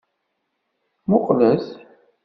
[1.09, 1.65] Muqqlet.